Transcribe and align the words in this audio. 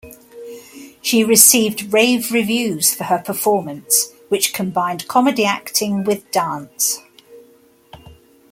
She 1.03 1.23
received 1.23 1.93
rave 1.93 2.31
reviews 2.31 2.91
for 2.91 3.03
her 3.03 3.19
performance, 3.19 4.09
which 4.29 4.51
combined 4.51 5.07
comedy 5.07 5.45
acting 5.45 6.03
with 6.03 6.31
dance. 6.31 7.03